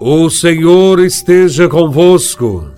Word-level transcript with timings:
O 0.00 0.30
Senhor 0.30 1.00
esteja 1.00 1.68
convosco, 1.68 2.70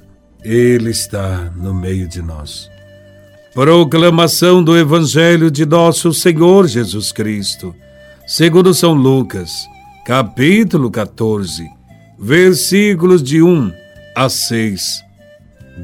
Ele 0.42 0.88
está 0.88 1.52
no 1.54 1.74
meio 1.74 2.08
de 2.08 2.22
nós. 2.22 2.70
Proclamação 3.52 4.64
do 4.64 4.74
Evangelho 4.74 5.50
de 5.50 5.66
Nosso 5.66 6.14
Senhor 6.14 6.66
Jesus 6.66 7.12
Cristo, 7.12 7.74
segundo 8.26 8.72
São 8.72 8.94
Lucas, 8.94 9.68
capítulo 10.06 10.90
14, 10.90 11.68
versículos 12.18 13.22
de 13.22 13.42
1 13.42 13.70
a 14.16 14.30
6. 14.30 15.04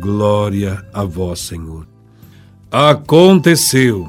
Glória 0.00 0.82
a 0.90 1.04
Vós, 1.04 1.40
Senhor. 1.40 1.86
Aconteceu 2.70 4.08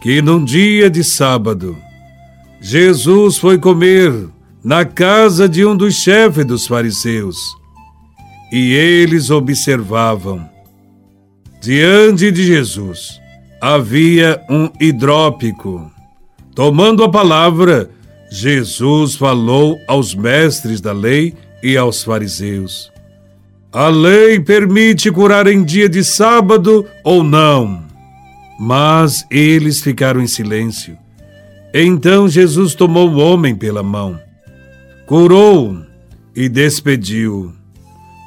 que 0.00 0.22
num 0.22 0.42
dia 0.42 0.88
de 0.88 1.04
sábado, 1.04 1.76
Jesus 2.58 3.36
foi 3.36 3.58
comer 3.58 4.32
na 4.64 4.84
casa 4.84 5.46
de 5.46 5.64
um 5.66 5.76
dos 5.76 5.94
chefes 5.94 6.46
dos 6.46 6.66
fariseus 6.66 7.36
e 8.50 8.72
eles 8.72 9.30
observavam. 9.30 10.48
Diante 11.60 12.30
de 12.30 12.46
Jesus 12.46 13.20
havia 13.60 14.40
um 14.48 14.70
hidrópico. 14.80 15.90
Tomando 16.54 17.02
a 17.02 17.10
palavra, 17.10 17.90
Jesus 18.30 19.16
falou 19.16 19.78
aos 19.88 20.14
mestres 20.14 20.80
da 20.80 20.92
lei 20.92 21.34
e 21.62 21.76
aos 21.76 22.04
fariseus: 22.04 22.92
A 23.72 23.88
lei 23.88 24.38
permite 24.38 25.10
curar 25.10 25.46
em 25.46 25.64
dia 25.64 25.88
de 25.88 26.04
sábado 26.04 26.86
ou 27.02 27.24
não? 27.24 27.84
Mas 28.58 29.26
eles 29.30 29.80
ficaram 29.80 30.22
em 30.22 30.26
silêncio. 30.26 30.96
Então 31.72 32.28
Jesus 32.28 32.74
tomou 32.74 33.10
o 33.10 33.18
homem 33.18 33.56
pela 33.56 33.82
mão, 33.82 34.20
curou 35.06 35.78
e 36.34 36.48
despediu. 36.48 37.52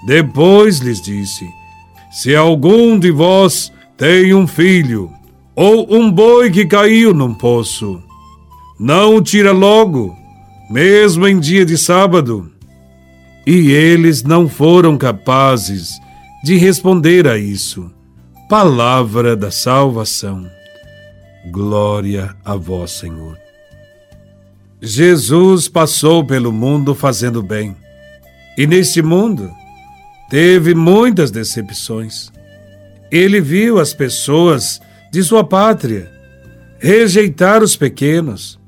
Depois 0.05 0.79
lhes 0.79 1.01
disse: 1.01 1.47
Se 2.11 2.35
algum 2.35 2.97
de 2.97 3.11
vós 3.11 3.71
tem 3.97 4.33
um 4.33 4.47
filho, 4.47 5.11
ou 5.55 5.87
um 5.93 6.11
boi 6.11 6.51
que 6.51 6.65
caiu 6.65 7.13
num 7.13 7.33
poço, 7.33 8.01
não 8.79 9.15
o 9.15 9.21
tira 9.21 9.51
logo, 9.51 10.15
mesmo 10.69 11.27
em 11.27 11.39
dia 11.39 11.65
de 11.65 11.77
sábado. 11.77 12.51
E 13.45 13.71
eles 13.71 14.23
não 14.23 14.47
foram 14.47 14.97
capazes 14.97 15.99
de 16.43 16.57
responder 16.57 17.27
a 17.27 17.37
isso. 17.37 17.89
Palavra 18.49 19.35
da 19.35 19.49
salvação. 19.49 20.45
Glória 21.49 22.35
a 22.43 22.55
vós, 22.55 22.91
Senhor. 22.91 23.46
Jesus 24.81 25.67
passou 25.67 26.23
pelo 26.23 26.51
mundo 26.51 26.93
fazendo 26.93 27.41
bem. 27.41 27.75
E 28.57 28.67
neste 28.67 29.01
mundo 29.01 29.51
teve 30.29 30.75
muitas 30.75 31.31
decepções. 31.31 32.31
Ele 33.11 33.41
viu 33.41 33.79
as 33.79 33.93
pessoas 33.93 34.79
de 35.11 35.23
sua 35.23 35.43
pátria 35.43 36.11
rejeitar 36.79 37.63
os 37.63 37.75
pequenos 37.75 38.59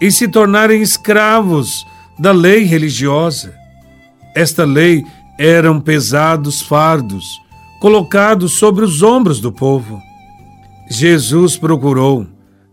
e 0.00 0.10
se 0.10 0.28
tornarem 0.28 0.82
escravos 0.82 1.86
da 2.18 2.32
lei 2.32 2.64
religiosa. 2.64 3.54
Esta 4.34 4.64
lei 4.64 5.04
eram 5.38 5.80
pesados 5.80 6.60
fardos 6.60 7.24
colocados 7.80 8.58
sobre 8.58 8.84
os 8.84 9.02
ombros 9.02 9.40
do 9.40 9.52
povo. 9.52 10.02
Jesus 10.90 11.56
procurou, 11.56 12.26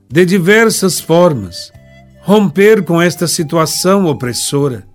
de 0.09 0.25
diversas 0.25 0.99
formas, 0.99 1.71
romper 2.23 2.83
com 2.83 3.01
esta 3.01 3.27
situação 3.27 4.05
opressora 4.05 4.87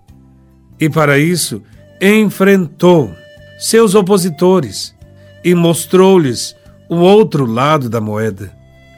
e, 0.81 0.89
para 0.89 1.19
isso, 1.19 1.63
enfrentou 2.01 3.15
seus 3.59 3.95
opositores 3.95 4.95
e 5.45 5.55
mostrou-lhes 5.55 6.57
o 6.89 6.97
outro 6.97 7.45
lado 7.45 7.89
da 7.91 8.01
moeda. 8.01 8.51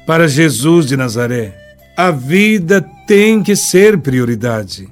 Para 0.07 0.29
Jesus 0.29 0.87
de 0.87 0.97
Nazaré, 0.97 1.57
a 1.97 2.11
vida 2.11 2.81
tem 3.07 3.43
que 3.43 3.57
ser 3.57 3.99
prioridade 3.99 4.89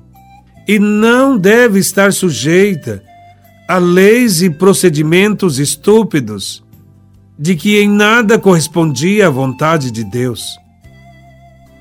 e 0.67 0.79
não 0.79 1.39
deve 1.39 1.79
estar 1.79 2.13
sujeita 2.13 3.03
a 3.69 3.79
leis 3.79 4.43
e 4.43 4.51
procedimentos 4.51 5.59
estúpidos 5.59 6.65
de 7.39 7.55
que 7.55 7.79
em 7.81 7.89
nada 7.89 8.39
correspondia 8.39 9.29
à 9.29 9.31
vontade 9.31 9.93
de 9.93 10.03
Deus. 10.03 10.59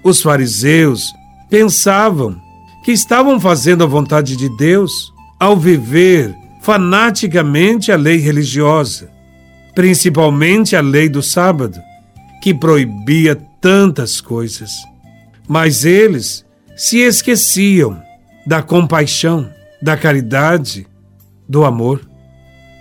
Os 0.04 0.22
fariseus 0.22 1.12
pensavam 1.50 2.42
que 2.84 2.92
estavam 2.92 3.40
fazendo 3.40 3.84
a 3.84 3.88
vontade 3.88 4.36
de 4.36 4.50
Deus 4.58 5.14
ao 5.40 5.58
viver 5.58 6.36
fanaticamente 6.62 7.92
a 7.92 7.96
lei 7.96 8.18
religiosa, 8.18 9.10
principalmente 9.76 10.76
a 10.76 10.82
lei 10.82 11.08
do 11.08 11.22
sábado, 11.22 11.80
que 12.42 12.54
proibia 12.54 13.36
tantas 13.62 14.20
coisas. 14.20 14.72
Mas 15.48 15.86
eles 15.86 16.46
se 16.76 17.00
esqueciam 17.00 18.02
da 18.46 18.62
compaixão, 18.62 19.50
da 19.82 19.98
caridade, 19.98 20.88
do 21.48 21.66
amor. 21.66 22.02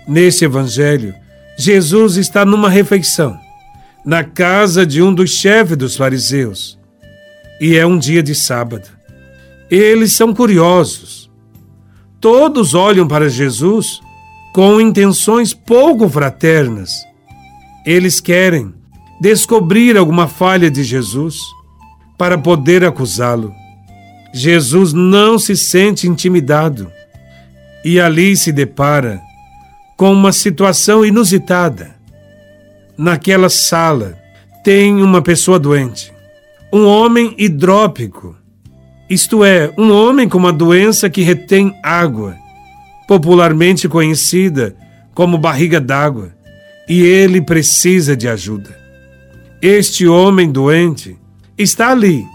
Neste 0.07 0.45
evangelho, 0.45 1.13
Jesus 1.57 2.15
está 2.17 2.45
numa 2.45 2.69
refeição, 2.69 3.37
na 4.05 4.23
casa 4.23 4.85
de 4.85 5.01
um 5.01 5.13
dos 5.13 5.31
chefes 5.31 5.75
dos 5.75 5.95
fariseus, 5.97 6.77
e 7.59 7.75
é 7.75 7.85
um 7.85 7.97
dia 7.97 8.23
de 8.23 8.35
sábado. 8.35 8.89
Eles 9.69 10.13
são 10.13 10.33
curiosos 10.33 11.27
Todos 12.19 12.73
olham 12.73 13.07
para 13.07 13.29
Jesus 13.29 14.01
com 14.51 14.81
intenções 14.81 15.53
pouco 15.53 16.09
fraternas. 16.09 17.05
Eles 17.85 18.19
querem 18.19 18.73
descobrir 19.21 19.95
alguma 19.95 20.27
falha 20.27 20.69
de 20.69 20.83
Jesus 20.83 21.37
para 22.17 22.37
poder 22.37 22.83
acusá-lo. 22.83 23.53
Jesus 24.33 24.93
não 24.93 25.37
se 25.37 25.55
sente 25.55 26.07
intimidado 26.07 26.91
e 27.85 27.99
ali 27.99 28.35
se 28.35 28.51
depara 28.51 29.21
com 29.95 30.11
uma 30.11 30.31
situação 30.31 31.05
inusitada. 31.05 31.95
Naquela 32.97 33.49
sala 33.49 34.17
tem 34.63 35.03
uma 35.03 35.21
pessoa 35.21 35.59
doente, 35.59 36.11
um 36.71 36.85
homem 36.85 37.33
hidrópico 37.37 38.35
isto 39.09 39.41
é, 39.45 39.73
um 39.77 39.89
homem 39.89 40.27
com 40.27 40.37
uma 40.37 40.51
doença 40.51 41.09
que 41.09 41.21
retém 41.21 41.73
água, 41.81 42.35
popularmente 43.07 43.87
conhecida 43.87 44.75
como 45.13 45.37
barriga 45.37 45.79
d'água, 45.79 46.35
e 46.89 47.01
ele 47.01 47.41
precisa 47.41 48.17
de 48.17 48.27
ajuda. 48.27 48.77
Este 49.61 50.05
homem 50.05 50.51
doente 50.51 51.17
está 51.57 51.91
ali, 51.91 52.25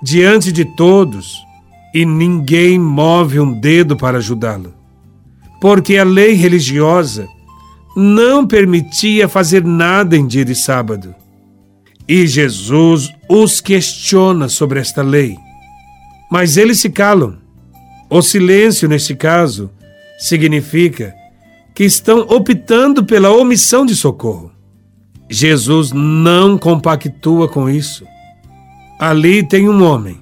diante 0.00 0.52
de 0.52 0.64
todos, 0.76 1.36
e 1.92 2.06
ninguém 2.06 2.78
move 2.78 3.40
um 3.40 3.52
dedo 3.52 3.96
para 3.96 4.18
ajudá-lo, 4.18 4.72
porque 5.60 5.96
a 5.96 6.04
lei 6.04 6.34
religiosa 6.34 7.26
não 7.96 8.46
permitia 8.46 9.28
fazer 9.28 9.64
nada 9.64 10.16
em 10.16 10.28
dia 10.28 10.44
de 10.44 10.54
sábado. 10.54 11.12
E 12.08 12.26
Jesus 12.26 13.12
os 13.28 13.60
questiona 13.60 14.48
sobre 14.48 14.80
esta 14.80 15.02
lei 15.02 15.36
mas 16.34 16.56
eles 16.56 16.80
se 16.80 16.90
calam. 16.90 17.36
O 18.10 18.20
silêncio, 18.20 18.88
neste 18.88 19.14
caso, 19.14 19.70
significa 20.18 21.14
que 21.72 21.84
estão 21.84 22.22
optando 22.22 23.04
pela 23.04 23.30
omissão 23.30 23.86
de 23.86 23.94
socorro. 23.94 24.50
Jesus 25.30 25.92
não 25.92 26.58
compactua 26.58 27.48
com 27.48 27.70
isso. 27.70 28.04
Ali 28.98 29.46
tem 29.46 29.68
um 29.68 29.84
homem, 29.84 30.18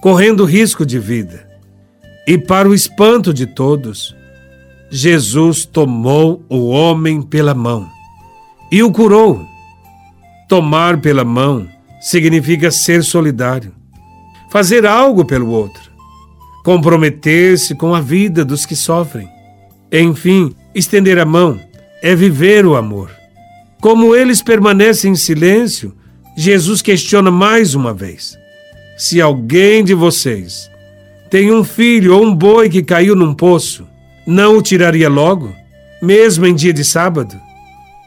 correndo 0.00 0.44
risco 0.44 0.86
de 0.86 1.00
vida. 1.00 1.44
E, 2.24 2.38
para 2.38 2.68
o 2.68 2.74
espanto 2.74 3.34
de 3.34 3.46
todos, 3.46 4.14
Jesus 4.90 5.64
tomou 5.64 6.44
o 6.48 6.68
homem 6.68 7.20
pela 7.20 7.52
mão 7.52 7.88
e 8.70 8.80
o 8.80 8.92
curou. 8.92 9.44
Tomar 10.52 11.00
pela 11.00 11.24
mão 11.24 11.66
significa 11.98 12.70
ser 12.70 13.02
solidário 13.02 13.72
fazer 14.50 14.84
algo 14.84 15.24
pelo 15.24 15.48
outro, 15.48 15.90
comprometer-se 16.62 17.74
com 17.74 17.94
a 17.94 18.02
vida 18.02 18.44
dos 18.44 18.66
que 18.66 18.76
sofrem. 18.76 19.26
Enfim, 19.90 20.54
estender 20.74 21.18
a 21.18 21.24
mão 21.24 21.58
é 22.02 22.14
viver 22.14 22.66
o 22.66 22.76
amor. 22.76 23.10
Como 23.80 24.14
eles 24.14 24.42
permanecem 24.42 25.12
em 25.12 25.14
silêncio, 25.14 25.96
Jesus 26.36 26.82
questiona 26.82 27.30
mais 27.30 27.74
uma 27.74 27.94
vez: 27.94 28.36
se 28.98 29.22
alguém 29.22 29.82
de 29.82 29.94
vocês 29.94 30.70
tem 31.30 31.50
um 31.50 31.64
filho 31.64 32.14
ou 32.14 32.26
um 32.26 32.34
boi 32.34 32.68
que 32.68 32.82
caiu 32.82 33.16
num 33.16 33.32
poço, 33.32 33.88
não 34.26 34.58
o 34.58 34.62
tiraria 34.62 35.08
logo, 35.08 35.50
mesmo 36.02 36.44
em 36.44 36.54
dia 36.54 36.74
de 36.74 36.84
sábado? 36.84 37.40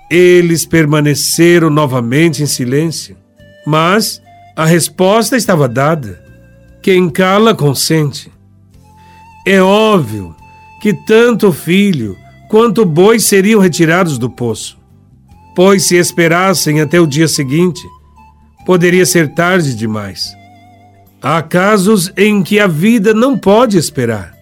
Eles 0.10 0.66
permaneceram 0.66 1.70
novamente 1.70 2.44
em 2.44 2.46
silêncio, 2.46 3.18
mas 3.66 4.22
a 4.56 4.66
resposta 4.66 5.36
estava 5.36 5.68
dada. 5.68 6.24
Quem 6.82 7.10
cala, 7.10 7.56
consente. 7.56 8.32
É 9.46 9.62
óbvio 9.62 10.36
que 10.82 10.94
tanto 10.94 11.48
o 11.48 11.54
filho 11.54 12.16
quanto 12.50 12.84
o 12.84 12.86
boi 12.86 13.20
seriam 13.20 13.60
retirados 13.60 14.18
do 14.18 14.30
poço. 14.30 14.78
Pois 15.56 15.88
se 15.88 15.96
esperassem 15.96 16.82
até 16.82 17.00
o 17.00 17.08
dia 17.08 17.28
seguinte, 17.28 17.82
poderia 18.66 19.06
ser 19.06 19.34
tarde 19.34 19.74
demais. 19.74 20.36
Há 21.22 21.42
casos 21.42 22.12
em 22.16 22.44
que 22.44 22.60
a 22.60 22.68
vida 22.68 23.14
não 23.14 23.38
pode 23.38 23.78
esperar. 23.78 24.34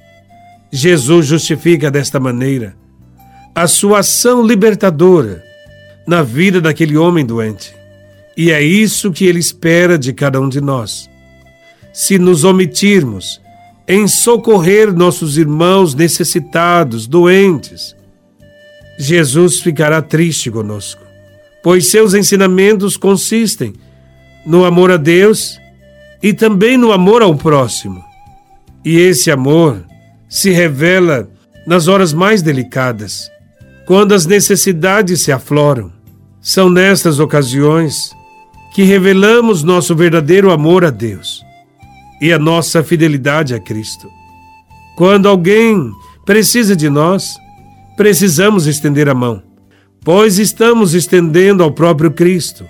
Jesus 0.71 1.27
justifica 1.27 1.89
desta 1.89 2.19
maneira 2.19 2.75
a 3.55 3.67
sua 3.67 3.99
ação 3.99 4.45
libertadora 4.45 5.43
na 6.05 6.21
vida 6.21 6.59
daquele 6.59 6.97
homem 6.97 7.25
doente. 7.25 7.73
E 8.35 8.51
é 8.51 8.61
isso 8.61 9.11
que 9.11 9.25
ele 9.25 9.39
espera 9.39 9.97
de 9.97 10.11
cada 10.13 10.41
um 10.41 10.49
de 10.49 10.59
nós. 10.59 11.09
Se 11.93 12.17
nos 12.17 12.43
omitirmos 12.43 13.41
em 13.87 14.07
socorrer 14.07 14.93
nossos 14.93 15.37
irmãos 15.37 15.93
necessitados, 15.93 17.05
doentes, 17.05 17.95
Jesus 18.97 19.59
ficará 19.59 20.01
triste 20.01 20.49
conosco, 20.49 21.01
pois 21.61 21.87
seus 21.87 22.13
ensinamentos 22.13 22.97
consistem 22.97 23.73
no 24.45 24.65
amor 24.65 24.91
a 24.91 24.97
Deus 24.97 25.59
e 26.21 26.33
também 26.33 26.77
no 26.77 26.91
amor 26.91 27.21
ao 27.21 27.35
próximo. 27.35 28.03
E 28.83 28.97
esse 28.97 29.31
amor 29.31 29.85
se 30.29 30.49
revela 30.49 31.29
nas 31.65 31.87
horas 31.87 32.13
mais 32.13 32.41
delicadas, 32.41 33.29
quando 33.85 34.13
as 34.13 34.25
necessidades 34.25 35.21
se 35.21 35.31
afloram. 35.31 35.91
São 36.41 36.69
nestas 36.69 37.19
ocasiões 37.19 38.11
que 38.73 38.83
revelamos 38.83 39.63
nosso 39.63 39.95
verdadeiro 39.95 40.51
amor 40.51 40.83
a 40.83 40.89
Deus 40.89 41.43
e 42.21 42.33
a 42.33 42.39
nossa 42.39 42.83
fidelidade 42.83 43.53
a 43.53 43.59
Cristo. 43.59 44.09
Quando 44.95 45.27
alguém 45.27 45.91
precisa 46.25 46.75
de 46.75 46.89
nós, 46.89 47.35
precisamos 47.95 48.67
estender 48.67 49.07
a 49.09 49.13
mão, 49.13 49.41
pois 50.03 50.39
estamos 50.39 50.93
estendendo 50.93 51.63
ao 51.63 51.71
próprio 51.71 52.11
Cristo, 52.11 52.65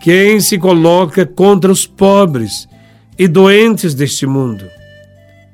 quem 0.00 0.40
se 0.40 0.58
coloca 0.58 1.26
contra 1.26 1.72
os 1.72 1.86
pobres 1.86 2.68
e 3.18 3.26
doentes 3.26 3.94
deste 3.94 4.26
mundo. 4.26 4.64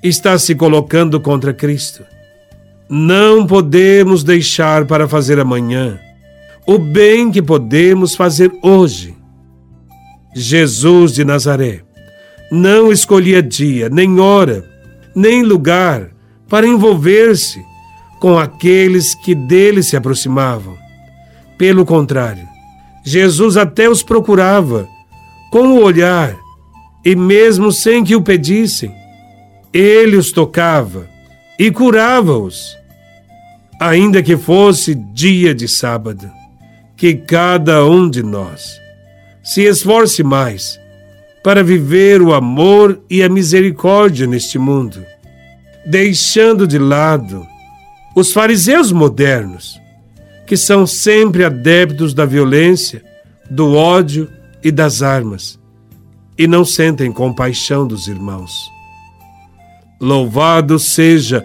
Está 0.02 0.38
se 0.38 0.54
colocando 0.54 1.20
contra 1.20 1.54
Cristo. 1.54 2.04
Não 2.94 3.46
podemos 3.46 4.22
deixar 4.22 4.84
para 4.84 5.08
fazer 5.08 5.40
amanhã 5.40 5.98
o 6.66 6.76
bem 6.76 7.30
que 7.30 7.40
podemos 7.40 8.14
fazer 8.14 8.52
hoje. 8.62 9.16
Jesus 10.34 11.14
de 11.14 11.24
Nazaré 11.24 11.80
não 12.50 12.92
escolhia 12.92 13.42
dia, 13.42 13.88
nem 13.88 14.20
hora, 14.20 14.68
nem 15.14 15.42
lugar 15.42 16.10
para 16.46 16.66
envolver-se 16.66 17.64
com 18.20 18.38
aqueles 18.38 19.14
que 19.14 19.34
dele 19.34 19.82
se 19.82 19.96
aproximavam. 19.96 20.76
Pelo 21.56 21.86
contrário, 21.86 22.46
Jesus 23.02 23.56
até 23.56 23.88
os 23.88 24.02
procurava 24.02 24.86
com 25.50 25.78
o 25.78 25.82
olhar 25.82 26.36
e, 27.02 27.16
mesmo 27.16 27.72
sem 27.72 28.04
que 28.04 28.14
o 28.14 28.20
pedissem, 28.20 28.94
ele 29.72 30.14
os 30.14 30.30
tocava 30.30 31.08
e 31.58 31.70
curava-os, 31.70 32.81
ainda 33.88 34.22
que 34.22 34.36
fosse 34.36 34.94
dia 34.94 35.54
de 35.54 35.66
sábado 35.66 36.30
que 36.96 37.14
cada 37.14 37.84
um 37.84 38.08
de 38.08 38.22
nós 38.22 38.80
se 39.42 39.62
esforce 39.62 40.22
mais 40.22 40.78
para 41.42 41.64
viver 41.64 42.22
o 42.22 42.32
amor 42.32 43.00
e 43.10 43.24
a 43.24 43.28
misericórdia 43.28 44.24
neste 44.24 44.56
mundo, 44.56 45.04
deixando 45.84 46.68
de 46.68 46.78
lado 46.78 47.44
os 48.14 48.32
fariseus 48.32 48.92
modernos, 48.92 49.80
que 50.46 50.56
são 50.56 50.86
sempre 50.86 51.44
adeptos 51.44 52.14
da 52.14 52.24
violência, 52.24 53.02
do 53.50 53.74
ódio 53.74 54.30
e 54.62 54.70
das 54.70 55.02
armas, 55.02 55.58
e 56.38 56.46
não 56.46 56.64
sentem 56.64 57.10
compaixão 57.10 57.84
dos 57.84 58.06
irmãos. 58.06 58.70
Louvado 60.00 60.78
seja 60.78 61.44